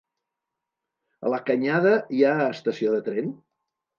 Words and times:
A 1.27 1.33
la 1.33 1.39
Canyada 1.51 1.93
hi 2.19 2.25
ha 2.29 2.33
estació 2.55 2.95
de 2.95 3.03
tren? 3.11 3.29